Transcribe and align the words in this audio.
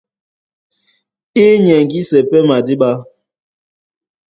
Í 1.43 1.45
nyɛŋgísɛ́ 1.63 2.21
pɛ́ 2.29 2.41
madíɓá. 2.49 2.91